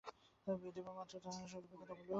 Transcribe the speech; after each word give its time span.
দিবারাত্র 0.75 1.15
তাহারা 1.15 1.37
নিজেদের 1.37 1.51
স্বরূপের 1.51 1.79
কথা 1.81 1.93
বলুক। 1.93 2.09